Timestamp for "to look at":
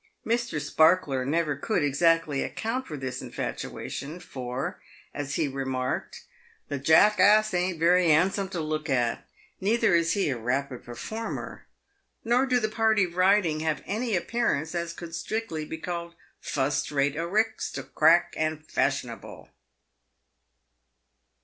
8.49-9.27